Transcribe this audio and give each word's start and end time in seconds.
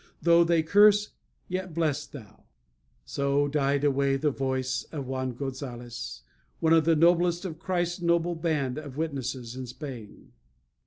Though 0.23 0.43
they 0.43 0.63
curse, 0.63 1.09
yet 1.47 1.75
bless 1.75 2.07
thou." 2.07 2.45
So 3.05 3.47
died 3.47 3.83
away 3.83 4.17
the 4.17 4.31
voice 4.31 4.81
of 4.85 5.05
Juan 5.05 5.33
Gonsalez, 5.33 6.23
one 6.59 6.73
of 6.73 6.85
the 6.85 6.95
noblest 6.95 7.45
of 7.45 7.59
Christ's 7.59 8.01
noble 8.01 8.33
band 8.33 8.79
of 8.79 8.97
witnesses 8.97 9.55
in 9.55 9.67
Spain. 9.67 10.31